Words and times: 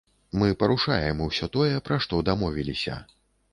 Мы 0.39 0.47
парушаем 0.61 1.21
усё 1.27 1.49
тое, 1.57 1.69
пра 1.91 2.01
што 2.07 2.25
дамовіліся. 2.33 3.01